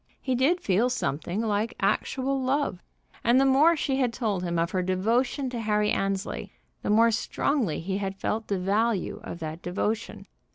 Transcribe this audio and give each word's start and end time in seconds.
He 0.19 0.33
did 0.33 0.59
feel 0.61 0.89
something 0.89 1.41
like 1.41 1.75
actual 1.79 2.41
love. 2.41 2.81
And 3.23 3.39
the 3.39 3.45
more 3.45 3.75
she 3.77 3.97
had 3.97 4.11
told 4.11 4.41
him 4.41 4.57
of 4.57 4.71
her 4.71 4.81
devotion 4.81 5.47
to 5.51 5.59
Harry 5.59 5.91
Annesley, 5.91 6.53
the 6.81 6.89
more 6.89 7.11
strongly 7.11 7.79
he 7.81 7.99
had 7.99 8.17
felt 8.17 8.47
the 8.47 8.57
value 8.57 9.21
of 9.23 9.37
that 9.41 9.61
devotion. 9.61 10.25